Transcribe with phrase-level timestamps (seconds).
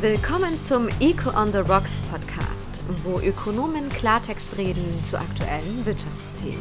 [0.00, 6.56] Willkommen zum Eco on the Rocks Podcast, wo Ökonomen Klartext reden zu aktuellen Wirtschaftsthemen.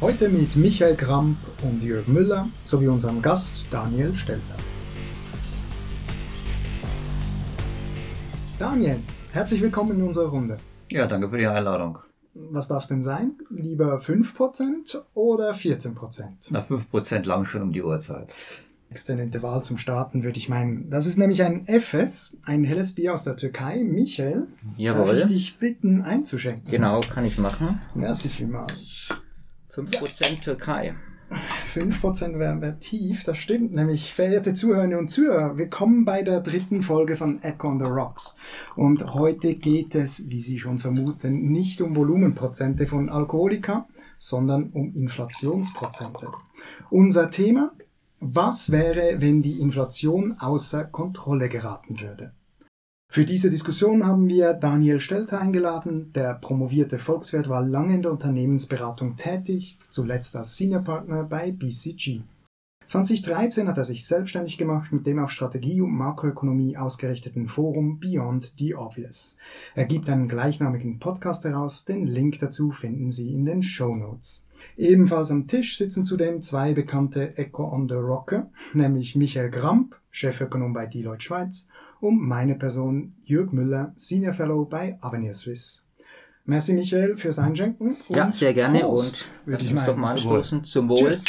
[0.00, 4.54] Heute mit Michael Kramp und Jörg Müller sowie unserem Gast Daniel Stelter.
[8.60, 9.00] Daniel,
[9.32, 10.58] herzlich willkommen in unserer Runde.
[10.88, 11.98] Ja, danke für die Einladung.
[12.50, 13.32] Was darf es denn sein?
[13.50, 16.24] Lieber 5% oder 14%?
[16.50, 18.32] Na, 5% lang schon um die Uhrzeit.
[18.90, 20.88] Exzellente Wahl zum Starten, würde ich meinen.
[20.88, 23.82] Das ist nämlich ein Efes, ein helles Bier aus der Türkei.
[23.84, 24.46] Michael,
[24.78, 25.06] Jawohl.
[25.06, 26.70] darf ich dich bitten einzuschenken?
[26.70, 27.80] Genau, kann ich machen.
[27.94, 29.26] Merci vielmals.
[29.74, 30.94] 5% Türkei.
[31.68, 33.74] 5% wäre wär tief, das stimmt.
[33.74, 38.36] Nämlich, verehrte Zuhörerinnen und Zuhörer, willkommen bei der dritten Folge von Echo on the Rocks.
[38.74, 44.94] Und heute geht es, wie Sie schon vermuten, nicht um Volumenprozente von Alkoholika, sondern um
[44.94, 46.28] Inflationsprozente.
[46.90, 47.72] Unser Thema,
[48.18, 52.32] was wäre, wenn die Inflation außer Kontrolle geraten würde?
[53.10, 56.12] Für diese Diskussion haben wir Daniel Stelter eingeladen.
[56.12, 62.20] Der promovierte Volkswirt war lange in der Unternehmensberatung tätig, zuletzt als Senior Partner bei BCG.
[62.84, 68.52] 2013 hat er sich selbstständig gemacht mit dem auf Strategie und Makroökonomie ausgerichteten Forum Beyond
[68.58, 69.36] the Obvious.
[69.74, 74.46] Er gibt einen gleichnamigen Podcast heraus, den Link dazu finden Sie in den Show Notes.
[74.76, 80.72] Ebenfalls am Tisch sitzen zudem zwei bekannte Echo on the Rocker, nämlich Michael Gramp, Chefökonom
[80.72, 81.68] bei Deloitte Schweiz,
[82.00, 85.86] und meine Person Jörg Müller, Senior Fellow bei Avenir Swiss.
[86.44, 87.96] Merci Michael fürs Einschenken.
[88.08, 90.64] Ja, sehr gerne Prost, und würde ich uns doch mal anstoßen.
[90.64, 91.12] Zum Wohl.
[91.12, 91.24] Tschüss.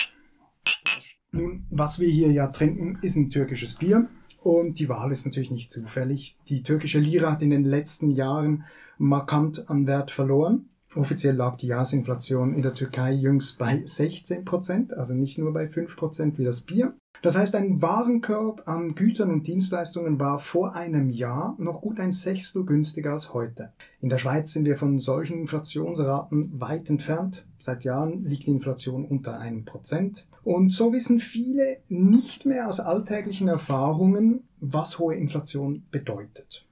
[1.31, 4.08] Nun, was wir hier ja trinken, ist ein türkisches Bier.
[4.42, 6.38] Und die Wahl ist natürlich nicht zufällig.
[6.48, 8.64] Die türkische Lira hat in den letzten Jahren
[8.98, 10.70] markant an Wert verloren.
[10.95, 15.68] Offiziell lag die Jahresinflation in der Türkei jüngst bei 16 Prozent, also nicht nur bei
[15.68, 16.95] 5 Prozent wie das Bier.
[17.22, 22.14] Das heißt, ein Warenkorb an Gütern und Dienstleistungen war vor einem Jahr noch gut ein
[22.14, 23.73] Sechstel günstiger als heute.
[24.02, 27.45] In der Schweiz sind wir von solchen Inflationsraten weit entfernt.
[27.58, 30.28] Seit Jahren liegt die Inflation unter einem Prozent.
[30.44, 36.66] Und so wissen viele nicht mehr aus alltäglichen Erfahrungen, was hohe Inflation bedeutet.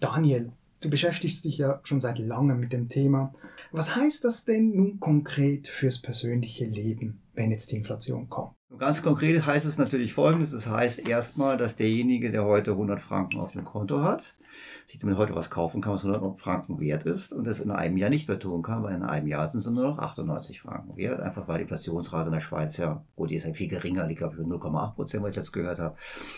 [0.00, 3.32] Daniel, du beschäftigst dich ja schon seit langem mit dem Thema.
[3.76, 8.54] Was heißt das denn nun konkret fürs persönliche Leben, wenn jetzt die Inflation kommt?
[8.78, 10.52] Ganz konkret heißt es natürlich folgendes.
[10.52, 14.38] Es heißt erstmal, dass derjenige, der heute 100 Franken auf dem Konto hat,
[14.86, 17.96] sich damit heute was kaufen kann, was 100 Franken wert ist und das in einem
[17.96, 20.96] Jahr nicht mehr tun kann, weil in einem Jahr sind es nur noch 98 Franken
[20.96, 21.18] wert.
[21.18, 24.14] Einfach weil die Inflationsrate in der Schweiz ja, gut, die ist halt viel geringer, die
[24.14, 25.96] glaube ich 0,8 Prozent, was ich jetzt gehört habe.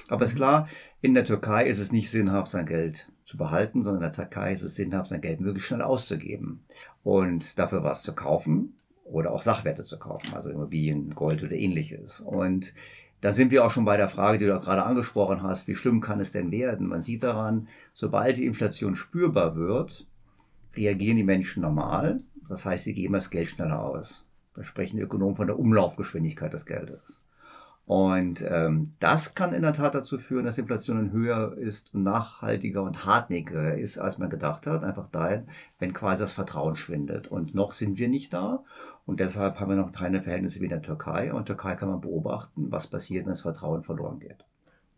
[0.09, 0.69] Aber ist klar,
[1.03, 4.53] in der Türkei ist es nicht sinnhaft, sein Geld zu behalten, sondern in der Türkei
[4.53, 6.61] ist es sinnhaft, sein Geld möglichst schnell auszugeben
[7.03, 12.21] und dafür was zu kaufen oder auch Sachwerte zu kaufen, also Immobilien, Gold oder ähnliches.
[12.21, 12.73] Und
[13.21, 16.01] da sind wir auch schon bei der Frage, die du gerade angesprochen hast, wie schlimm
[16.01, 16.87] kann es denn werden?
[16.87, 20.07] Man sieht daran, sobald die Inflation spürbar wird,
[20.77, 22.19] reagieren die Menschen normal.
[22.49, 24.25] Das heißt, sie geben das Geld schneller aus.
[24.55, 27.26] Da sprechen Ökonomen von der Umlaufgeschwindigkeit des Geldes.
[27.87, 32.83] Und ähm, das kann in der Tat dazu führen, dass Inflation höher ist und nachhaltiger
[32.83, 34.83] und hartnäckiger ist, als man gedacht hat.
[34.83, 35.45] Einfach dahin,
[35.79, 37.29] wenn quasi das Vertrauen schwindet.
[37.29, 38.65] Und noch sind wir nicht da.
[39.05, 41.33] Und deshalb haben wir noch keine Verhältnisse wie in der Türkei.
[41.33, 44.45] Und in der Türkei kann man beobachten, was passiert, wenn das Vertrauen verloren geht.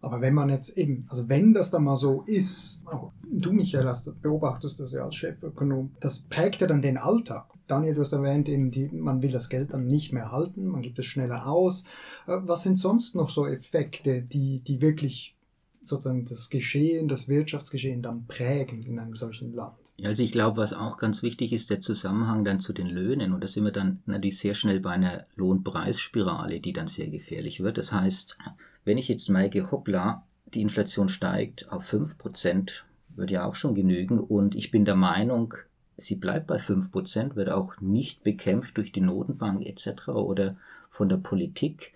[0.00, 3.86] Aber wenn man jetzt eben, also wenn das dann mal so ist, auch du Michael
[3.86, 7.46] hast, beobachtest das ja als Chefökonom, das prägt ja dann den Alltag.
[7.68, 10.82] Daniel, du hast erwähnt, eben die, man will das Geld dann nicht mehr halten, man
[10.82, 11.84] gibt es schneller aus.
[12.26, 15.36] Äh, Was sind sonst noch so Effekte, die, die wirklich
[15.82, 19.76] sozusagen das Geschehen, das Wirtschaftsgeschehen dann prägen in einem solchen Land?
[20.02, 23.32] Also ich glaube, was auch ganz wichtig ist, der Zusammenhang dann zu den Löhnen.
[23.32, 27.60] Und da sind wir dann natürlich sehr schnell bei einer Lohnpreisspirale, die dann sehr gefährlich
[27.60, 27.78] wird.
[27.78, 28.38] Das heißt,
[28.84, 30.24] wenn ich jetzt merke, hoppla,
[30.54, 32.70] die Inflation steigt auf 5%,
[33.16, 34.20] würde ja auch schon genügen.
[34.20, 35.54] Und ich bin der Meinung,
[35.98, 40.08] sie bleibt bei 5%, wird auch nicht bekämpft durch die Notenbank etc.
[40.08, 40.56] oder
[40.90, 41.92] von der Politik.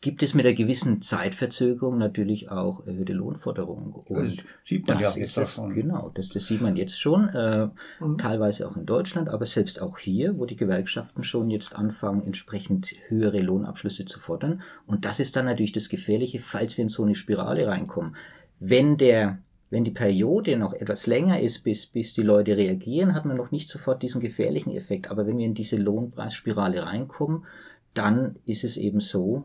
[0.00, 3.94] Gibt es mit einer gewissen Zeitverzögerung natürlich auch erhöhte Lohnforderungen.
[4.06, 5.72] Das sieht man das ja ist jetzt das, schon.
[5.72, 7.68] Genau, das, das sieht man jetzt schon, äh,
[8.00, 8.18] Mhm.
[8.18, 12.94] teilweise auch in Deutschland, aber selbst auch hier, wo die Gewerkschaften schon jetzt anfangen, entsprechend
[13.08, 14.60] höhere Lohnabschlüsse zu fordern.
[14.86, 18.14] Und das ist dann natürlich das Gefährliche, falls wir in so eine Spirale reinkommen.
[18.60, 19.38] Wenn der
[19.70, 23.50] wenn die Periode noch etwas länger ist, bis, bis die Leute reagieren, hat man noch
[23.50, 25.10] nicht sofort diesen gefährlichen Effekt.
[25.10, 27.44] Aber wenn wir in diese Lohnpreisspirale reinkommen,
[27.92, 29.44] dann ist es eben so,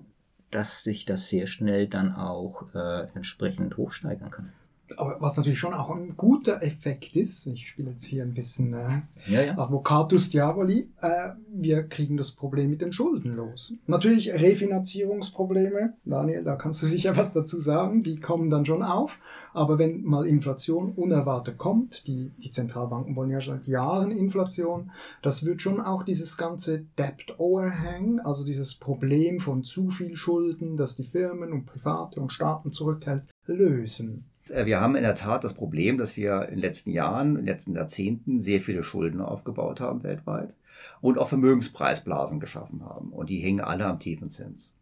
[0.51, 4.53] dass sich das sehr schnell dann auch äh, entsprechend hochsteigern kann.
[4.97, 8.73] Aber was natürlich schon auch ein guter Effekt ist, ich spiele jetzt hier ein bisschen
[8.73, 9.57] äh, Ja, ja.
[9.57, 13.73] Advocatus Diaboli, äh, wir kriegen das Problem mit den Schulden los.
[13.87, 19.19] Natürlich Refinanzierungsprobleme, Daniel, da kannst du sicher was dazu sagen, die kommen dann schon auf,
[19.53, 24.91] aber wenn mal Inflation unerwartet kommt, die, die Zentralbanken wollen ja seit Jahren Inflation,
[25.21, 30.77] das wird schon auch dieses ganze Debt Overhang, also dieses Problem von zu viel Schulden,
[30.77, 34.28] das die Firmen und Private und Staaten zurückhält, lösen.
[34.51, 37.35] Äh, Wir haben in der Tat das Problem, dass wir in den letzten Jahren, in
[37.37, 40.55] den letzten Jahrzehnten sehr viele Schulden aufgebaut haben weltweit
[41.01, 43.11] und auch Vermögenspreisblasen geschaffen haben.
[43.11, 44.73] Und die hängen alle am tiefen Zins.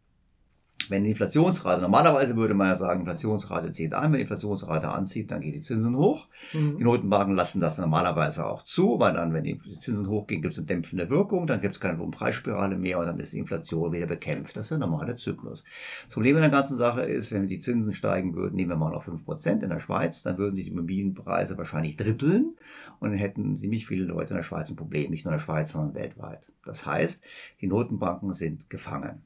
[0.90, 5.30] Wenn die Inflationsrate, normalerweise würde man ja sagen, Inflationsrate zieht an, wenn die Inflationsrate anzieht,
[5.30, 6.28] dann gehen die Zinsen hoch.
[6.52, 10.58] Die Notenbanken lassen das normalerweise auch zu, weil dann, wenn die Zinsen hochgehen, gibt es
[10.58, 14.06] eine dämpfende Wirkung, dann gibt es keine Lohnpreisspirale mehr und dann ist die Inflation wieder
[14.06, 14.56] bekämpft.
[14.56, 15.64] Das ist der normale Zyklus.
[16.06, 18.90] Das Problem in der ganzen Sache ist, wenn die Zinsen steigen würden, nehmen wir mal
[18.90, 22.56] noch 5% in der Schweiz, dann würden sich die Immobilienpreise wahrscheinlich dritteln
[23.00, 25.44] und dann hätten ziemlich viele Leute in der Schweiz ein Problem, nicht nur in der
[25.44, 26.52] Schweiz, sondern weltweit.
[26.64, 27.22] Das heißt,
[27.60, 29.22] die Notenbanken sind gefangen.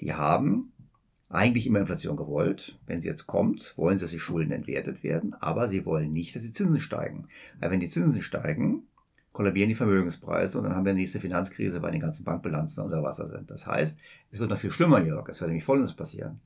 [0.00, 0.72] Die haben
[1.28, 2.78] eigentlich immer Inflation gewollt.
[2.86, 6.34] Wenn sie jetzt kommt, wollen sie, dass die Schulden entwertet werden, aber sie wollen nicht,
[6.34, 7.28] dass die Zinsen steigen.
[7.60, 8.88] Weil wenn die Zinsen steigen,
[9.32, 13.02] kollabieren die Vermögenspreise und dann haben wir eine nächste Finanzkrise, weil die ganzen Bankbilanzen unter
[13.02, 13.50] Wasser sind.
[13.50, 13.96] Das heißt,
[14.32, 15.28] es wird noch viel schlimmer, Jörg.
[15.28, 16.40] Es wird nämlich Folgendes passieren.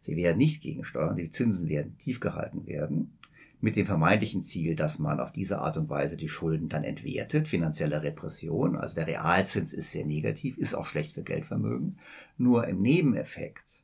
[0.00, 3.16] Sie werden nicht gegensteuern, die Zinsen werden tief gehalten werden,
[3.60, 7.48] mit dem vermeintlichen Ziel, dass man auf diese Art und Weise die Schulden dann entwertet,
[7.48, 8.76] finanzielle Repression.
[8.76, 11.98] Also der Realzins ist sehr negativ, ist auch schlecht für Geldvermögen.
[12.36, 13.82] Nur im Nebeneffekt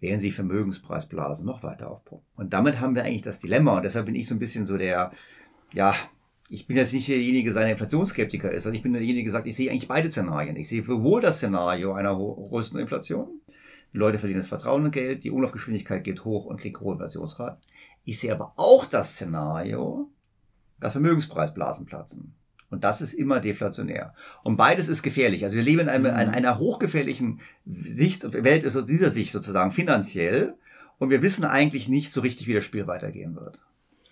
[0.00, 2.26] werden sie Vermögenspreisblasen noch weiter aufpumpen.
[2.36, 3.76] Und damit haben wir eigentlich das Dilemma.
[3.76, 5.12] Und deshalb bin ich so ein bisschen so der,
[5.72, 5.94] ja,
[6.48, 9.56] ich bin jetzt nicht derjenige, der Inflationsskeptiker ist, sondern ich bin derjenige, der sagt, ich
[9.56, 10.56] sehe eigentlich beide Szenarien.
[10.56, 13.40] Ich sehe sowohl das Szenario einer größten Inflation,
[13.92, 17.58] die Leute verdienen das Vertrauen in Geld, die Umlaufgeschwindigkeit geht hoch und kriegen hohe Inflationsraten.
[18.04, 20.10] Ich sehe aber auch das Szenario,
[20.80, 22.34] dass Vermögenspreisblasen platzen.
[22.70, 24.14] Und das ist immer deflationär.
[24.42, 25.44] Und beides ist gefährlich.
[25.44, 29.70] Also wir leben in, einem, in einer hochgefährlichen Sicht, Welt ist aus dieser Sicht sozusagen
[29.70, 30.54] finanziell.
[30.98, 33.60] Und wir wissen eigentlich nicht so richtig, wie das Spiel weitergehen wird.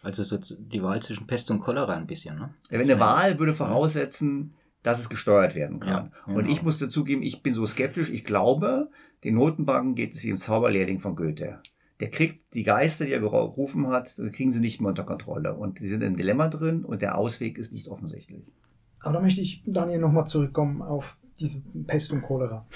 [0.02, 2.54] Also so die Wahl zwischen Pest und Cholera ein bisschen, ne?
[2.68, 6.10] Wenn eine Wahl würde voraussetzen, dass es gesteuert werden kann.
[6.26, 6.50] Ja, Und genau.
[6.50, 8.10] ich muss dazugeben, ich bin so skeptisch.
[8.10, 8.90] Ich glaube,
[9.24, 11.60] den Notenbanken geht es wie im Zauberlehrling von Goethe.
[12.00, 15.54] Der kriegt die Geister, die er gerufen hat, kriegen sie nicht mehr unter Kontrolle.
[15.54, 18.42] Und sie sind im Dilemma drin und der Ausweg ist nicht offensichtlich.
[19.00, 22.66] Aber da möchte ich, Daniel, nochmal zurückkommen auf diese Pest und Cholera.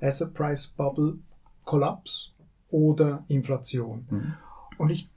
[0.00, 1.18] Asset Price Bubble,
[1.64, 2.34] Kollaps
[2.68, 4.06] oder Inflation.
[4.08, 4.34] Mhm.
[4.78, 5.10] Und ich,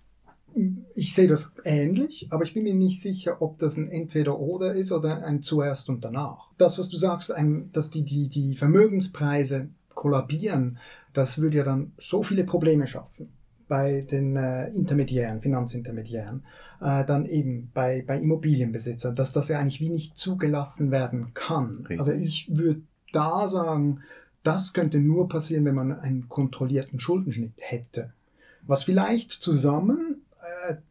[0.95, 4.91] ich sehe das ähnlich, aber ich bin mir nicht sicher, ob das ein Entweder-Oder ist
[4.91, 6.49] oder ein Zuerst und danach.
[6.57, 10.79] Das, was du sagst, ein, dass die, die, die Vermögenspreise kollabieren,
[11.13, 13.29] das würde ja dann so viele Probleme schaffen
[13.73, 16.43] bei den äh, Intermediären, Finanzintermediären,
[16.79, 21.77] äh, dann eben bei, bei Immobilienbesitzern, dass das ja eigentlich wie nicht zugelassen werden kann.
[21.79, 21.97] Richtig.
[21.97, 22.83] Also ich würde
[23.13, 24.01] da sagen,
[24.43, 28.13] das könnte nur passieren, wenn man einen kontrollierten Schuldenschnitt hätte.
[28.61, 30.12] Was vielleicht zusammen,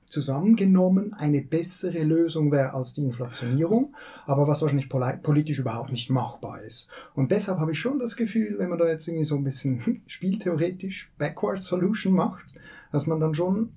[0.06, 3.94] zusammengenommen eine bessere Lösung wäre als die Inflationierung,
[4.26, 6.90] aber was wahrscheinlich poli- politisch überhaupt nicht machbar ist.
[7.14, 10.02] Und deshalb habe ich schon das Gefühl, wenn man da jetzt irgendwie so ein bisschen
[10.06, 12.44] spieltheoretisch Backward Solution macht,
[12.92, 13.70] dass man dann schon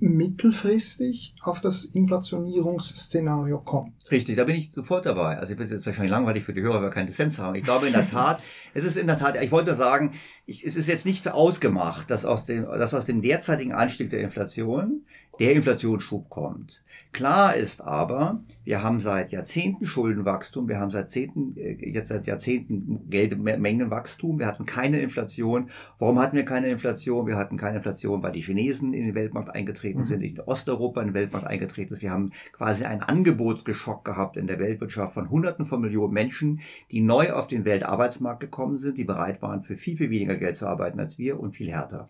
[0.00, 3.92] mittelfristig auf das Inflationierungsszenario kommt.
[4.10, 5.38] Richtig, da bin ich sofort dabei.
[5.38, 7.54] Also ich bin jetzt wahrscheinlich langweilig für die Hörer, weil wir keinen Dissens haben.
[7.54, 8.42] Ich glaube in der Tat,
[8.74, 10.12] es ist in der Tat, ich wollte sagen,
[10.46, 14.20] ich, es ist jetzt nicht ausgemacht, dass aus dem, dass aus dem derzeitigen Anstieg der
[14.20, 15.04] Inflation
[15.38, 16.84] der Inflationsschub kommt.
[17.14, 22.26] Klar ist aber, wir haben seit Jahrzehnten Schuldenwachstum, wir haben seit Jahrzehnten, äh, jetzt seit
[22.26, 25.70] Jahrzehnten Geldmengenwachstum, wir hatten keine Inflation.
[26.00, 27.28] Warum hatten wir keine Inflation?
[27.28, 31.08] Wir hatten keine Inflation, weil die Chinesen in den Weltmarkt eingetreten sind, in Osteuropa in
[31.08, 32.02] den Weltmarkt eingetreten ist.
[32.02, 37.00] Wir haben quasi einen Angebotsgeschock gehabt in der Weltwirtschaft von Hunderten von Millionen Menschen, die
[37.00, 40.66] neu auf den Weltarbeitsmarkt gekommen sind, die bereit waren, für viel, viel weniger Geld zu
[40.66, 42.08] arbeiten als wir und viel härter.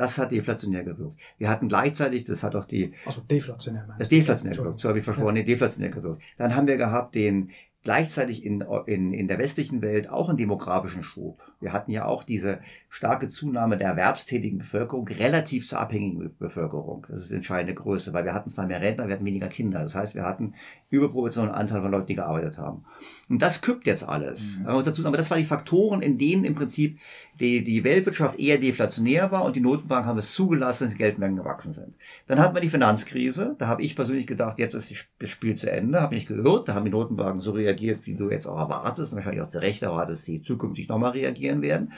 [0.00, 1.20] Das hat deflationär gewirkt.
[1.38, 4.98] Wir hatten gleichzeitig, das hat auch die Also deflationär meinst das deflationär gewirkt, so habe
[4.98, 6.22] ich versprochen, nee, deflationär gewirkt.
[6.38, 7.50] Dann haben wir gehabt den
[7.82, 11.42] gleichzeitig in, in, in der westlichen Welt auch einen demografischen Schub.
[11.60, 17.06] Wir hatten ja auch diese starke Zunahme der erwerbstätigen Bevölkerung relativ zur abhängigen Bevölkerung.
[17.08, 19.80] Das ist die entscheidende Größe, weil wir hatten zwar mehr Rentner, wir hatten weniger Kinder.
[19.82, 20.54] Das heißt, wir hatten
[20.88, 22.84] überproportionalen Anteil von Leuten, die gearbeitet haben.
[23.28, 24.58] Und das kippt jetzt alles.
[24.64, 26.98] Man muss dazu sagen, aber das waren die Faktoren, in denen im Prinzip
[27.38, 31.36] die, die Weltwirtschaft eher deflationär war und die Notenbanken haben es zugelassen, dass die Geldmengen
[31.36, 31.94] gewachsen sind.
[32.26, 33.54] Dann hatten wir die Finanzkrise.
[33.58, 36.00] Da habe ich persönlich gedacht, jetzt ist das Spiel zu Ende.
[36.00, 36.68] Habe mich gehört.
[36.68, 39.12] Da haben die Notenbanken so reagiert, wie du jetzt auch erwartest.
[39.12, 41.92] Und wahrscheinlich auch zu Recht erwartest, dass sie zukünftig nochmal reagieren werden.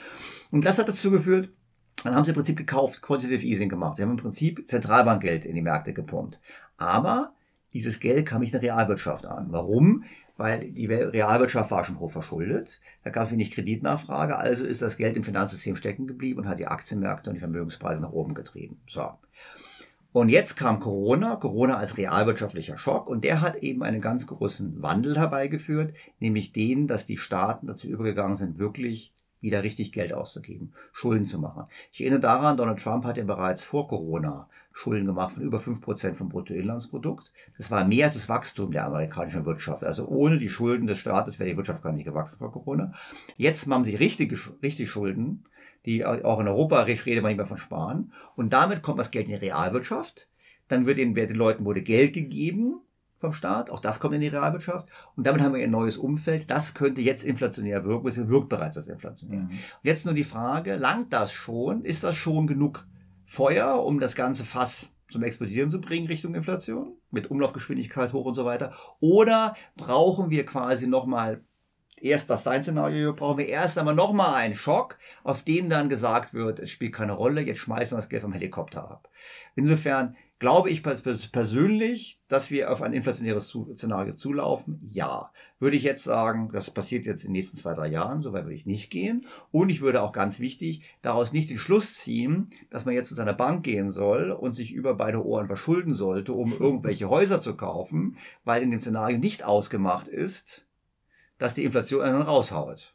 [0.51, 1.49] Und das hat dazu geführt,
[2.03, 3.95] Dann haben sie im Prinzip gekauft, Quantitative Easing gemacht.
[3.95, 6.41] Sie haben im Prinzip Zentralbankgeld in die Märkte gepumpt.
[6.77, 7.33] Aber
[7.73, 9.47] dieses Geld kam nicht in der Realwirtschaft an.
[9.49, 10.03] Warum?
[10.35, 12.81] Weil die Realwirtschaft war schon hoch verschuldet.
[13.03, 14.37] Da gab es wenig Kreditnachfrage.
[14.37, 18.01] Also ist das Geld im Finanzsystem stecken geblieben und hat die Aktienmärkte und die Vermögenspreise
[18.01, 18.81] nach oben getrieben.
[18.87, 19.11] So.
[20.11, 24.81] Und jetzt kam Corona, Corona als realwirtschaftlicher Schock und der hat eben einen ganz großen
[24.81, 30.73] Wandel herbeigeführt, nämlich den, dass die Staaten dazu übergegangen sind, wirklich wieder richtig Geld auszugeben,
[30.93, 31.65] Schulden zu machen.
[31.91, 35.81] Ich erinnere daran, Donald Trump hat ja bereits vor Corona Schulden gemacht von über fünf
[35.81, 37.31] Prozent vom Bruttoinlandsprodukt.
[37.57, 39.83] Das war mehr als das Wachstum der amerikanischen Wirtschaft.
[39.83, 42.93] Also ohne die Schulden des Staates wäre die Wirtschaft gar nicht gewachsen vor Corona.
[43.37, 45.45] Jetzt haben sie richtige, richtig Schulden,
[45.85, 48.13] die auch in Europa rede man nicht mehr von Sparen.
[48.35, 50.29] Und damit kommt das Geld in die Realwirtschaft.
[50.69, 52.81] Dann wird den Leuten wurde Geld gegeben
[53.23, 53.69] vom Staat.
[53.69, 54.87] Auch das kommt in die Realwirtschaft.
[55.15, 56.49] Und damit haben wir ein neues Umfeld.
[56.49, 58.07] Das könnte jetzt inflationär wirken.
[58.07, 59.39] Es wirkt bereits als inflationär.
[59.39, 59.49] Mhm.
[59.49, 61.85] Und jetzt nur die Frage, langt das schon?
[61.85, 62.85] Ist das schon genug
[63.25, 66.97] Feuer, um das ganze Fass zum Explodieren zu bringen Richtung Inflation?
[67.11, 68.73] Mit Umlaufgeschwindigkeit hoch und so weiter?
[68.99, 71.41] Oder brauchen wir quasi nochmal
[72.03, 76.33] erst das sein Szenario, brauchen wir erst einmal nochmal einen Schock, auf den dann gesagt
[76.33, 79.09] wird, es spielt keine Rolle, jetzt schmeißen wir das Geld vom Helikopter ab.
[79.55, 84.81] Insofern Glaube ich persönlich, dass wir auf ein inflationäres Szenario zulaufen?
[84.83, 85.31] Ja.
[85.57, 88.43] Würde ich jetzt sagen, das passiert jetzt in den nächsten zwei, drei Jahren, so weit
[88.43, 89.25] würde ich nicht gehen.
[89.51, 93.15] Und ich würde auch ganz wichtig daraus nicht den Schluss ziehen, dass man jetzt zu
[93.15, 97.55] seiner Bank gehen soll und sich über beide Ohren verschulden sollte, um irgendwelche Häuser zu
[97.55, 100.67] kaufen, weil in dem Szenario nicht ausgemacht ist,
[101.37, 102.92] dass die Inflation einen raushaut.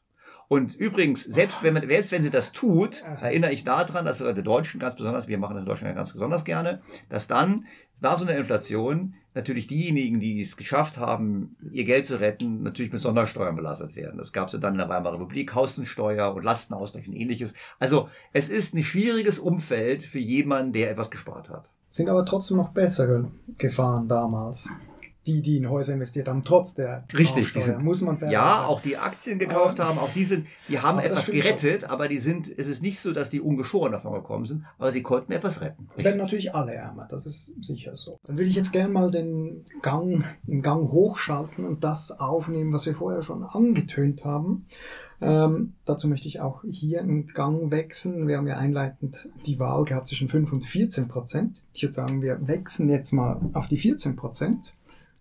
[0.48, 4.42] Und übrigens, selbst wenn, man, selbst wenn sie das tut, erinnere ich daran, dass die
[4.42, 7.66] Deutschen ganz besonders, wir machen das in Deutschland ganz besonders gerne, dass dann
[8.00, 12.92] nach so einer Inflation natürlich diejenigen, die es geschafft haben, ihr Geld zu retten, natürlich
[12.92, 14.18] mit Sondersteuern belastet werden.
[14.18, 17.54] Das gab es ja dann in der Weimarer Republik, Haustensteuer und Lastenausgleich und ähnliches.
[17.78, 21.70] Also es ist ein schwieriges Umfeld für jemanden, der etwas gespart hat.
[21.88, 24.70] Sind aber trotzdem noch bessere gefahren damals
[25.28, 28.80] die, die in Häuser investiert haben, trotz der Richtig, die sind, muss man Ja, auch
[28.80, 31.90] die Aktien gekauft aber, haben, auch die sind, die haben etwas gerettet, schon.
[31.90, 35.02] aber die sind, es ist nicht so, dass die ungeschoren davon gekommen sind, aber sie
[35.02, 35.88] konnten etwas retten.
[35.94, 38.18] Es werden natürlich alle ärmer, das ist sicher so.
[38.26, 42.86] Dann will ich jetzt gerne mal den Gang, den Gang hochschalten und das aufnehmen, was
[42.86, 44.66] wir vorher schon angetönt haben.
[45.20, 48.28] Ähm, dazu möchte ich auch hier einen Gang wechseln.
[48.28, 51.64] Wir haben ja einleitend die Wahl gehabt zwischen 5 und 14 Prozent.
[51.72, 54.74] Ich würde sagen, wir wechseln jetzt mal auf die 14 Prozent.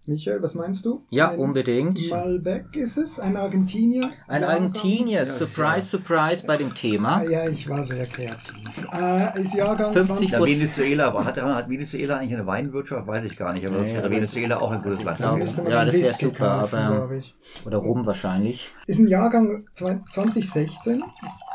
[0.10, 1.04] Michael, was meinst du?
[1.10, 2.10] Ja, ein unbedingt.
[2.10, 4.08] Malbec ist es, ein Argentinier.
[4.30, 7.24] Ein Argentinier, surprise, surprise bei dem Thema.
[7.24, 8.88] Ja, ich war sehr kreativ.
[8.94, 10.60] Äh, ist Jahrgang 50 20...
[10.60, 13.06] Venezuela, war, hat, hat Venezuela eigentlich eine Weinwirtschaft?
[13.06, 15.20] Weiß ich gar nicht, aber nee, wäre Venezuela auch ein gutes Land.
[15.20, 17.22] Ja, ja das wäre super, kaufen, aber...
[17.66, 18.74] Oder Rum wahrscheinlich.
[18.86, 21.04] Ist ein Jahrgang 2016, ist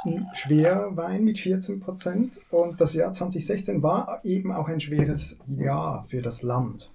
[0.05, 5.39] ein schwerer Wein mit 14 Prozent und das Jahr 2016 war eben auch ein schweres
[5.47, 6.91] Jahr für das Land.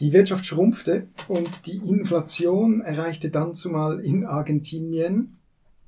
[0.00, 5.38] Die Wirtschaft schrumpfte und die Inflation erreichte dann zumal in Argentinien,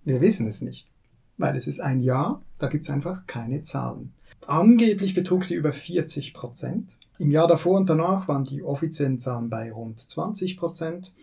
[0.04, 0.88] wir wissen es nicht,
[1.38, 4.12] weil es ist ein Jahr, da gibt es einfach keine Zahlen.
[4.46, 6.90] Angeblich betrug sie über 40 Prozent.
[7.18, 11.14] Im Jahr davor und danach waren die offiziellen Zahlen bei rund 20 Prozent.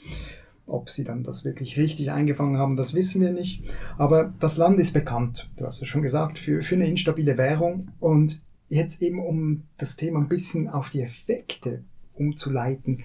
[0.65, 3.63] Ob sie dann das wirklich richtig eingefangen haben, das wissen wir nicht.
[3.97, 7.89] Aber das Land ist bekannt, du hast es schon gesagt, für, für eine instabile Währung.
[7.99, 11.83] Und jetzt eben, um das Thema ein bisschen auf die Effekte
[12.21, 13.03] umzuleiten.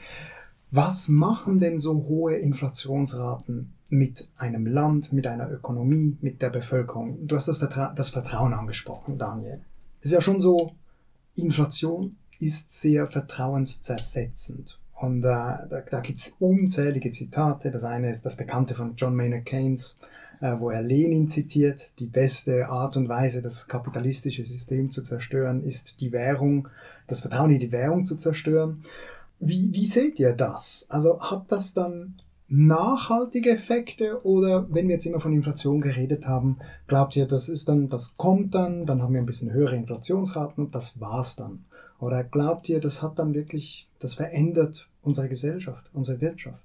[0.70, 7.26] Was machen denn so hohe Inflationsraten mit einem Land, mit einer Ökonomie, mit der Bevölkerung?
[7.26, 9.60] Du hast das, Vertra das Vertrauen angesprochen, Daniel.
[10.00, 10.72] Es ist ja schon so,
[11.34, 14.78] Inflation ist sehr vertrauenszersetzend.
[14.94, 17.70] Und äh, da, da gibt es unzählige Zitate.
[17.70, 19.98] Das eine ist das bekannte von John Maynard Keynes,
[20.40, 21.98] wo er Lenin zitiert.
[21.98, 26.68] Die beste Art und Weise, das kapitalistische System zu zerstören, ist die Währung
[27.06, 28.82] das Vertrauen in die Währung zu zerstören.
[29.38, 30.86] Wie, wie seht ihr das?
[30.88, 32.14] Also hat das dann
[32.48, 37.68] nachhaltige Effekte oder wenn wir jetzt immer von Inflation geredet haben, glaubt ihr, das ist
[37.68, 41.64] dann, das kommt dann, dann haben wir ein bisschen höhere Inflationsraten und das war's dann?
[41.98, 46.62] Oder glaubt ihr, das hat dann wirklich, das verändert unsere Gesellschaft, unsere Wirtschaft?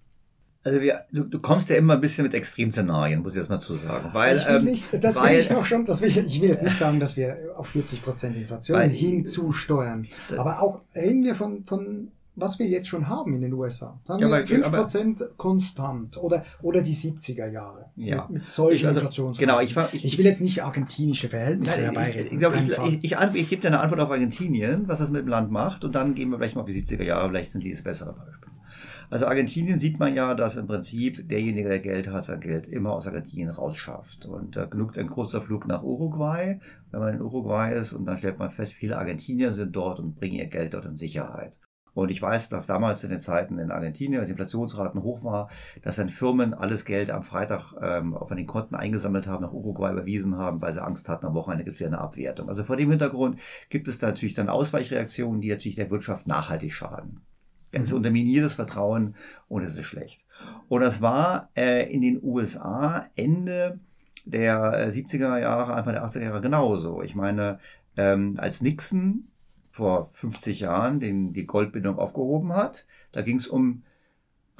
[0.63, 3.59] Also wir, du, du kommst ja immer ein bisschen mit Extremszenarien, muss ich jetzt mal
[3.59, 4.09] zu sagen.
[4.13, 6.49] Weil, ich will nicht, das weil, will ich noch schon, das will ich, ich will
[6.49, 10.07] jetzt nicht sagen, dass wir auf 40% Inflation weil, hinzusteuern.
[10.37, 13.99] Aber auch reden wir von, von was wir jetzt schon haben in den USA.
[14.05, 17.85] Sagen ja, wir 5% aber, konstant oder, oder die 70er Jahre.
[17.95, 18.27] Ja.
[18.29, 19.47] Mit, mit solchen also, Inflationsraten.
[19.47, 22.27] Genau, ich, ich, ich, will jetzt nicht argentinische Verhältnisse nein, herbeireden.
[22.27, 25.09] Ich, ich, glaube, ich, ich, ich, ich gebe dir eine Antwort auf Argentinien, was das
[25.09, 27.51] mit dem Land macht und dann gehen wir vielleicht mal auf die 70er Jahre, vielleicht
[27.51, 28.50] sind die das bessere Beispiel.
[29.11, 32.93] Also Argentinien sieht man ja, dass im Prinzip derjenige, der Geld hat, sein Geld immer
[32.93, 34.25] aus Argentinien rausschafft.
[34.25, 38.15] Und da genügt ein kurzer Flug nach Uruguay, wenn man in Uruguay ist, und dann
[38.15, 41.59] stellt man fest, viele Argentinier sind dort und bringen ihr Geld dort in Sicherheit.
[41.93, 45.49] Und ich weiß, dass damals in den Zeiten in Argentinien, als die Inflationsraten hoch war,
[45.81, 49.91] dass dann Firmen alles Geld am Freitag ähm, auf den Konten eingesammelt haben, nach Uruguay
[49.91, 52.47] überwiesen haben, weil sie Angst hatten, am Wochenende gibt es wieder eine Abwertung.
[52.47, 56.71] Also vor dem Hintergrund gibt es da natürlich dann Ausweichreaktionen, die natürlich der Wirtschaft nachhaltig
[56.71, 57.19] schaden.
[57.71, 57.97] Es mhm.
[57.97, 59.15] unterminiert das Vertrauen
[59.47, 60.21] und es ist schlecht.
[60.67, 63.79] Und das war äh, in den USA Ende
[64.25, 67.01] der 70er äh, Jahre, Anfang der 80er Jahre genauso.
[67.01, 67.59] Ich meine,
[67.97, 69.27] ähm, als Nixon
[69.71, 73.83] vor 50 Jahren den, die Goldbindung aufgehoben hat, da ging es um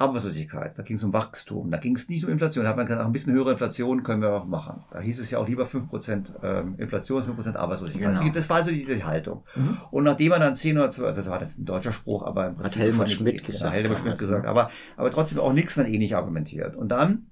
[0.02, 2.64] Arbeitslosigkeit, da ging es um Wachstum, da ging es nicht um Inflation.
[2.64, 4.82] Da hat man gesagt, ein bisschen höhere Inflation können wir auch machen.
[4.90, 8.18] Da hieß es ja auch lieber 5% ähm, Inflation, 5% Arbeitslosigkeit.
[8.18, 8.32] Genau.
[8.32, 9.44] Das war so die, die Haltung.
[9.54, 9.78] Mhm.
[9.90, 12.48] Und nachdem man dann 10 oder 12, also das war das ein deutscher Spruch, aber
[12.48, 12.80] im Prinzip...
[12.80, 13.64] Hat Helmut Schmidt gesagt.
[13.64, 14.50] Ja, Helmut Schmidt gesagt, ne?
[14.50, 16.74] aber, aber trotzdem auch nichts dann ähnlich argumentiert.
[16.74, 17.26] Und dann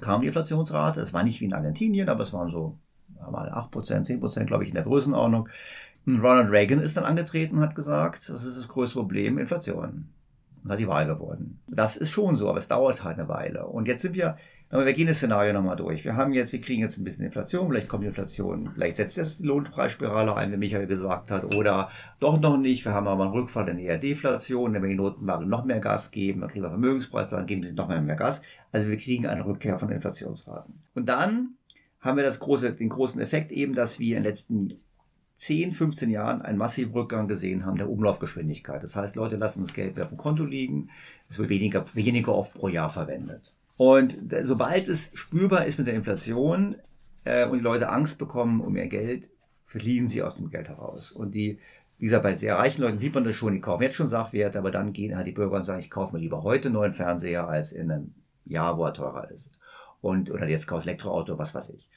[0.00, 2.78] kam die Inflationsrate, es war nicht wie in Argentinien, aber es waren so
[3.30, 5.48] mal 8%, 10%, glaube ich, in der Größenordnung.
[6.06, 10.08] Ronald Reagan ist dann angetreten und hat gesagt, das ist das größte Problem, Inflation
[10.62, 11.60] und hat die Wahl gewonnen.
[11.66, 13.66] Das ist schon so, aber es dauert halt eine Weile.
[13.66, 14.36] Und jetzt sind wir,
[14.70, 16.04] aber wir gehen das Szenario nochmal durch.
[16.04, 19.16] Wir haben jetzt, wir kriegen jetzt ein bisschen Inflation, vielleicht kommt die Inflation, vielleicht setzt
[19.16, 22.84] jetzt die Lohnpreisspirale ein, wie Michael gesagt hat, oder doch noch nicht.
[22.84, 26.10] Wir haben aber einen Rückfall in eher Deflation, wenn wir die Notenbanken noch mehr Gas
[26.10, 28.42] geben, dann kriegen wir Vermögenspreis, dann geben sie noch mehr, mehr Gas.
[28.72, 30.82] Also wir kriegen eine Rückkehr von Inflationsraten.
[30.94, 31.54] Und dann
[32.00, 34.80] haben wir das große, den großen Effekt eben, dass wir in den letzten
[35.38, 38.82] 10, 15 Jahren einen massiven Rückgang gesehen haben der Umlaufgeschwindigkeit.
[38.82, 40.90] Das heißt, Leute lassen das Geld auf dem Konto liegen,
[41.30, 43.52] es wird weniger, weniger oft pro Jahr verwendet.
[43.76, 46.76] Und sobald es spürbar ist mit der Inflation
[47.24, 49.30] äh, und die Leute Angst bekommen um ihr Geld,
[49.66, 51.12] fliehen sie aus dem Geld heraus.
[51.12, 51.58] Und die,
[51.98, 54.58] wie gesagt, bei sehr reichen Leuten sieht man das schon, die kaufen jetzt schon Sachwerte,
[54.58, 56.94] aber dann gehen halt die Bürger und sagen, ich kaufe mir lieber heute einen neuen
[56.94, 58.14] Fernseher als in einem
[58.44, 59.52] Jahr, wo er teurer ist.
[60.00, 61.88] Und, oder jetzt kaufst Elektroauto, was weiß ich.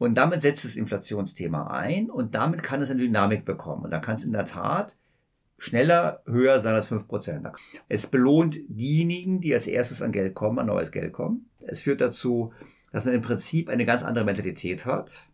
[0.00, 3.84] Und damit setzt das Inflationsthema ein und damit kann es eine Dynamik bekommen.
[3.84, 4.96] Und dann kann es in der Tat
[5.58, 7.52] schneller höher sein als 5%.
[7.90, 11.50] Es belohnt diejenigen, die als erstes an Geld kommen, an neues Geld kommen.
[11.60, 12.54] Es führt dazu,
[12.92, 15.28] dass man im Prinzip eine ganz andere Mentalität hat,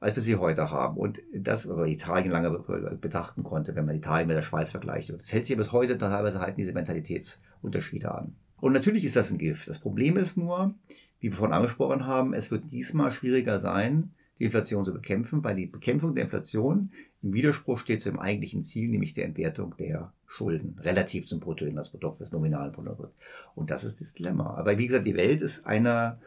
[0.00, 0.98] als wir sie heute haben.
[0.98, 2.50] Und das, was Italien lange
[3.00, 5.08] betrachten konnte, wenn man Italien mit der Schweiz vergleicht.
[5.08, 8.36] Das hält sich bis heute teilweise halten diese Mentalitätsunterschiede an.
[8.60, 9.66] Und natürlich ist das ein Gift.
[9.66, 10.74] Das Problem ist nur,
[11.20, 15.54] wie wir vorhin angesprochen haben, es wird diesmal schwieriger sein, die Inflation zu bekämpfen, weil
[15.54, 16.90] die Bekämpfung der Inflation
[17.22, 22.20] im Widerspruch steht zu dem eigentlichen Ziel, nämlich der Entwertung der Schulden relativ zum Bruttoinlandsprodukt,
[22.20, 23.14] des nominalen Produkts.
[23.54, 24.54] Und das ist das Dilemma.
[24.56, 26.18] Aber wie gesagt, die Welt ist eine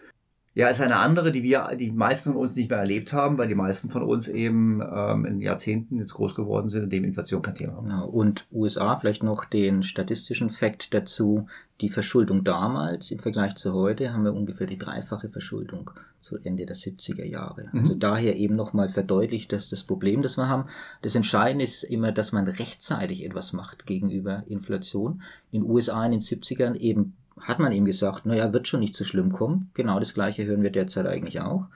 [0.55, 3.47] ja, ist eine andere, die wir, die meisten von uns nicht mehr erlebt haben, weil
[3.47, 7.41] die meisten von uns eben ähm, in Jahrzehnten jetzt groß geworden sind, in dem Inflation
[7.41, 7.89] kein Thema haben.
[7.89, 8.07] Genau.
[8.07, 11.47] Und USA vielleicht noch den statistischen Fakt dazu.
[11.81, 15.89] Die Verschuldung damals im Vergleich zu heute haben wir ungefähr die dreifache Verschuldung
[16.21, 17.69] zu Ende der 70er Jahre.
[17.71, 17.79] Mhm.
[17.79, 20.65] Also daher eben nochmal verdeutlicht, dass das Problem, das wir haben,
[21.01, 25.23] das Entscheidende ist immer, dass man rechtzeitig etwas macht gegenüber Inflation.
[25.51, 28.95] In den USA in den 70ern eben hat man ihm gesagt, naja, wird schon nicht
[28.95, 29.69] so schlimm kommen.
[29.73, 31.67] Genau das gleiche hören wir derzeit eigentlich auch.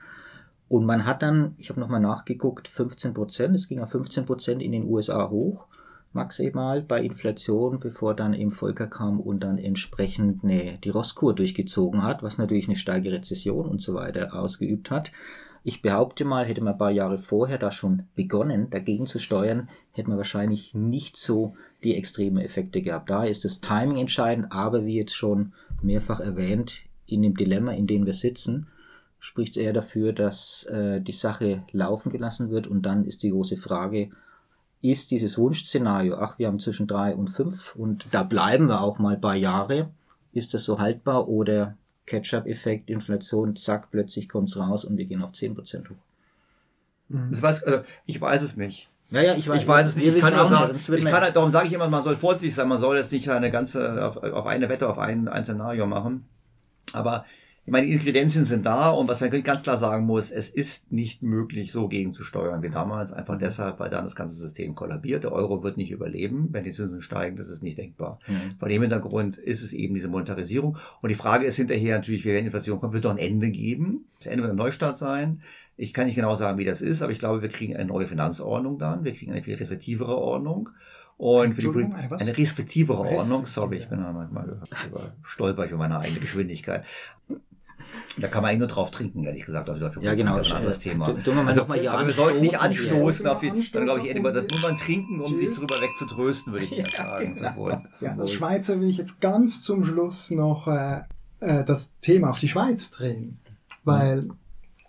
[0.68, 4.62] Und man hat dann, ich habe nochmal nachgeguckt, 15 Prozent, es ging auf 15 Prozent
[4.62, 5.66] in den USA hoch,
[6.12, 12.02] maximal bei Inflation, bevor dann eben Volker kam und dann entsprechend eine, die Rosskur durchgezogen
[12.02, 15.10] hat, was natürlich eine steige Rezession und so weiter ausgeübt hat.
[15.64, 19.68] Ich behaupte mal, hätte man ein paar Jahre vorher da schon begonnen, dagegen zu steuern,
[19.92, 23.10] hätte man wahrscheinlich nicht so die extremen Effekte gehabt.
[23.10, 27.86] Da ist das Timing entscheidend, aber wie jetzt schon mehrfach erwähnt, in dem Dilemma, in
[27.86, 28.66] dem wir sitzen,
[29.20, 33.30] spricht es eher dafür, dass äh, die Sache laufen gelassen wird und dann ist die
[33.30, 34.10] große Frage,
[34.80, 38.98] ist dieses Wunschszenario, ach, wir haben zwischen drei und fünf und da bleiben wir auch
[38.98, 39.90] mal ein paar Jahre,
[40.32, 45.32] ist das so haltbar oder Catch-up-Effekt, Inflation, zack, plötzlich kommt's raus und wir gehen auf
[45.32, 45.96] 10% hoch.
[47.30, 48.88] Das weiß, also ich weiß es nicht.
[49.10, 50.14] Ja, ja, ich weiß, ich weiß es nicht.
[50.14, 52.78] Ich kann nur sagen, ich kann, darum sage ich immer, man soll vorsichtig sein, man
[52.78, 56.28] soll jetzt nicht eine ganze, auf, auf eine Wette, auf ein, ein Szenario machen.
[56.92, 57.24] Aber
[57.68, 60.90] ich meine, die Ingredienzien sind da und was man ganz klar sagen muss, es ist
[60.90, 65.24] nicht möglich, so gegenzusteuern wie damals, einfach deshalb, weil dann das ganze System kollabiert.
[65.24, 68.20] Der Euro wird nicht überleben, wenn die Zinsen steigen, das ist nicht denkbar.
[68.26, 68.58] Mhm.
[68.58, 70.78] Vor dem Hintergrund ist es eben diese Monetarisierung.
[71.02, 74.06] Und die Frage ist hinterher natürlich, wenn Inflation kommt, wird doch ein Ende geben.
[74.16, 75.42] Das Ende wird ein Neustart sein.
[75.76, 78.06] Ich kann nicht genau sagen, wie das ist, aber ich glaube, wir kriegen eine neue
[78.06, 79.04] Finanzordnung dann.
[79.04, 80.70] Wir kriegen eine viel restriktivere Ordnung.
[81.18, 84.58] Und für die eine, eine restriktivere Ordnung, sorry, ich bin da manchmal
[85.22, 86.84] stolper ich über meine eigene Geschwindigkeit.
[88.16, 90.36] Da kann man eigentlich nur drauf trinken, ehrlich gesagt, auf die deutsche Ja, genau.
[90.36, 91.12] Das ist ein anderes Thema.
[91.12, 94.20] Du- mal also, mal wir sollten nicht anstoßen auf die, Anstoßen dann glaube ich, eher,
[94.20, 95.58] muss man trinken, um sich Tschüss.
[95.58, 97.34] drüber wegzutrösten, würde ich Ihnen sagen.
[97.34, 97.48] genau.
[97.48, 97.80] Zum Wohl.
[98.00, 101.02] Ja, das Schweizer will ich jetzt ganz zum Schluss noch äh,
[101.40, 103.38] äh, das Thema auf die Schweiz drehen.
[103.84, 104.24] Weil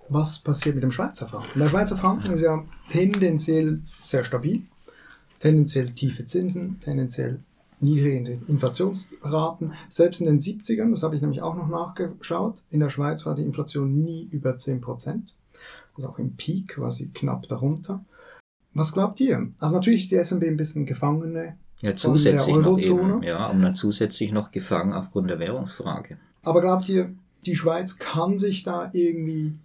[0.09, 1.59] was passiert mit dem Schweizer Franken?
[1.59, 4.63] Der Schweizer Franken ist ja tendenziell sehr stabil,
[5.39, 7.39] tendenziell tiefe Zinsen, tendenziell
[7.81, 9.73] niedrige Inflationsraten.
[9.89, 13.35] Selbst in den 70ern, das habe ich nämlich auch noch nachgeschaut, in der Schweiz war
[13.35, 15.33] die Inflation nie über 10 Prozent.
[15.95, 18.03] Also auch im Peak war sie knapp darunter.
[18.73, 19.49] Was glaubt ihr?
[19.59, 23.13] Also natürlich ist die SNB ein bisschen Gefangene Ja, von der zusätzlich noch Eurozone.
[23.15, 23.23] eben.
[23.23, 26.17] Ja, und dann zusätzlich noch gefangen aufgrund der Währungsfrage.
[26.43, 27.11] Aber glaubt ihr,
[27.45, 29.55] die Schweiz kann sich da irgendwie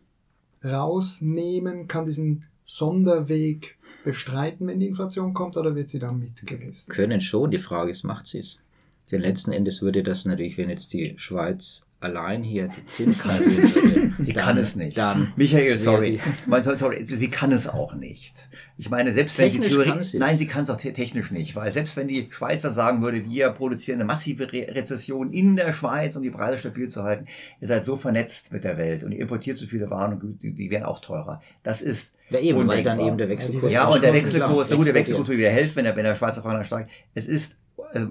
[0.64, 6.92] rausnehmen, kann diesen Sonderweg bestreiten, wenn die Inflation kommt, oder wird sie dann mitgerissen?
[6.92, 8.63] Können schon, die Frage ist, macht sie es?
[9.12, 14.32] Denn letzten Endes würde das natürlich, wenn jetzt die Schweiz allein hier die würde, Sie
[14.32, 14.96] dann- kann es nicht.
[14.96, 16.20] Dann Michael, sorry.
[16.46, 17.04] Ja, sorry.
[17.04, 18.48] Sie kann es auch nicht.
[18.76, 21.30] Ich meine, selbst wenn Technisch sie Theorie, sie nein, sie kann es auch te- technisch
[21.30, 25.56] nicht, weil selbst wenn die Schweizer sagen würde, wir produzieren eine massive Re Rezession in
[25.56, 27.26] der Schweiz, um die Preise stabil zu halten,
[27.60, 30.48] ihr seid so vernetzt mit der Welt und ihr importiert so viele Waren und Güter,
[30.56, 31.40] die werden auch teurer.
[31.62, 33.72] Das ist Ja, eben, weil dann eben der Wechselkurs.
[33.72, 34.94] Ja, und der Kurs Wechselkurs, gut, der.
[34.94, 36.90] Wechselkurs würde wieder helfen, wenn der, wenn der Schweizer Franken steigt.
[37.14, 37.56] Es ist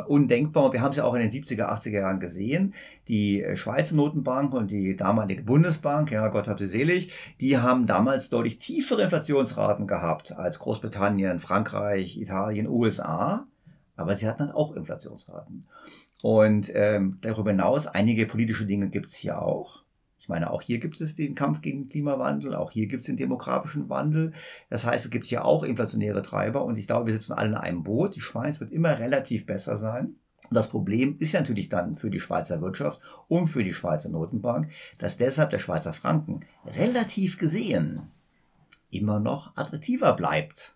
[0.07, 2.73] undenkbar und wir haben es ja auch in den 70er, 80er Jahren gesehen.
[3.07, 7.85] Die äh, Schweizer Notenbank und die damalige Bundesbank, ja Gott hab sie selig, die haben
[7.85, 13.45] damals deutlich tiefere Inflationsraten gehabt als Großbritannien, Frankreich, Italien, USA.
[13.95, 15.67] Aber sie hatten dann auch Inflationsraten.
[16.23, 19.82] Und ähm, darüber hinaus, einige politische Dinge gibt's hier auch.
[20.23, 23.07] Ich meine, auch hier gibt es den Kampf gegen den Klimawandel, auch hier gibt es
[23.07, 24.31] den demografischen Wandel.
[24.69, 27.55] Das heißt, es gibt hier auch inflationäre Treiber und ich glaube, wir sitzen alle in
[27.55, 28.15] einem Boot.
[28.15, 30.15] Die Schweiz wird immer relativ besser sein.
[30.49, 34.07] Und das Problem ist ja natürlich dann für die Schweizer Wirtschaft und für die Schweizer
[34.07, 37.99] Notenbank, dass deshalb der Schweizer Franken relativ gesehen
[38.91, 40.73] immer noch attraktiver bleibt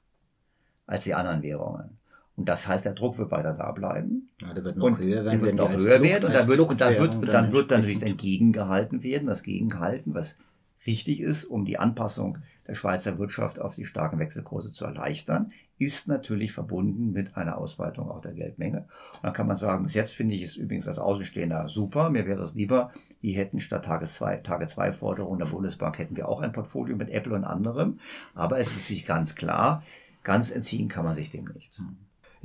[0.88, 1.98] als die anderen Währungen.
[2.38, 4.30] Und das heißt, der Druck wird weiter da bleiben.
[4.42, 6.48] Ja, der wird noch Und höher der werden, wird wenn noch höher werden und dann
[6.48, 10.38] wird, und dann wird, und dann wird dann natürlich entgegengehalten werden, das Gegenhalten, was
[10.86, 16.08] richtig ist, um die Anpassung der Schweizer Wirtschaft auf die starken Wechselkurse zu erleichtern, ist
[16.08, 18.88] natürlich verbunden mit einer Ausweitung auch der Geldmenge.
[19.14, 22.10] Und dann kann man sagen, bis jetzt finde ich es übrigens als Außenstehender super.
[22.10, 26.16] Mir wäre es lieber, wir hätten statt Tages zwei, Tage 2 Forderungen der Bundesbank hätten
[26.16, 28.00] wir auch ein Portfolio mit Apple und anderem.
[28.36, 29.84] Aber es ist natürlich ganz klar,
[30.24, 31.82] ganz entziehen kann man sich dem nicht.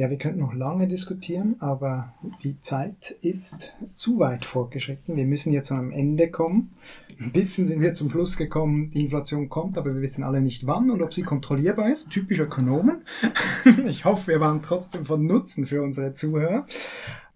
[0.03, 2.13] Ja, wir könnten noch lange diskutieren, aber
[2.43, 5.15] die Zeit ist zu weit fortgeschritten.
[5.15, 6.73] Wir müssen jetzt am Ende kommen.
[7.21, 10.67] Ein bisschen sind wir zum Schluss gekommen, die Inflation kommt, aber wir wissen alle nicht
[10.67, 12.11] wann und ob sie kontrollierbar ist.
[12.11, 13.03] Typisch Ökonomen.
[13.87, 16.67] Ich hoffe, wir waren trotzdem von Nutzen für unsere Zuhörer.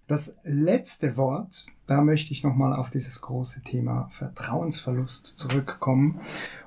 [0.08, 6.20] Das letzte Wort, da möchte ich nochmal auf dieses große Thema Vertrauensverlust zurückkommen.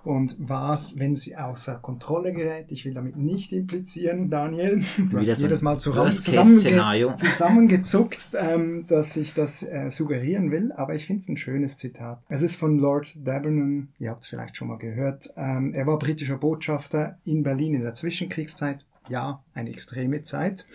[0.06, 2.72] Und was, wenn sie außer Kontrolle gerät?
[2.72, 4.84] Ich will damit nicht implizieren, Daniel.
[5.10, 10.96] Du hast so jedes Mal zusammenge zusammengezuckt, ähm, dass ich das äh, suggerieren will, aber
[10.96, 12.22] ich finde es ein schönes Zitat.
[12.30, 15.34] Es ist von Lord Dabernon, ihr habt es vielleicht schon mal gehört.
[15.36, 18.86] Ähm, er war britischer Botschafter in Berlin in der Zwischenkriegszeit.
[19.10, 20.66] Ja, eine extreme Zeit.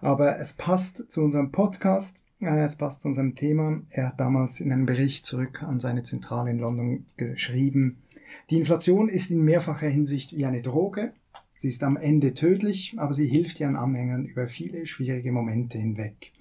[0.00, 3.80] Aber es passt zu unserem Podcast, es passt zu unserem Thema.
[3.90, 7.98] Er hat damals in einem Bericht zurück an seine Zentrale in London geschrieben,
[8.50, 11.12] die Inflation ist in mehrfacher Hinsicht wie eine Droge.
[11.56, 16.32] Sie ist am Ende tödlich, aber sie hilft ihren Anhängern über viele schwierige Momente hinweg.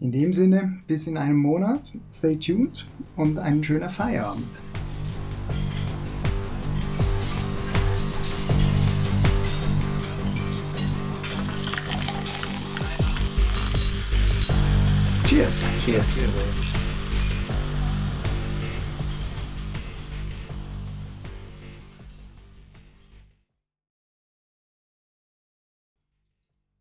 [0.00, 4.60] In dem Sinne, bis in einem Monat, stay tuned und einen schönen Feierabend.
[15.30, 15.62] Cheers.
[15.84, 16.69] Cheers.